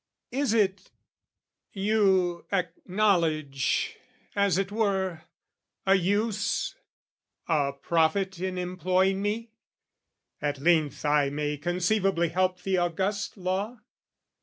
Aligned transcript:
Is 0.31 0.55
it, 0.55 0.89
you 1.73 2.47
acknowledge, 2.51 3.97
as 4.35 4.57
it 4.57 4.71
were, 4.71 5.21
a 5.85 5.93
use, 5.93 6.73
A 7.47 7.73
profit 7.73 8.39
in 8.39 8.57
employing 8.57 9.21
me? 9.21 9.51
at 10.41 10.57
length 10.57 11.05
I 11.05 11.29
may 11.29 11.55
conceivably 11.57 12.29
help 12.29 12.63
the 12.63 12.77
august 12.79 13.37
law? 13.37 13.77